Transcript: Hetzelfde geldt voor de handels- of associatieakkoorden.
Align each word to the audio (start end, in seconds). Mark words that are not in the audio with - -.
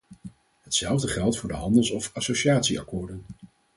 Hetzelfde 0.61 1.07
geldt 1.07 1.37
voor 1.37 1.49
de 1.49 1.55
handels- 1.55 1.89
of 1.91 2.11
associatieakkoorden. 2.13 3.25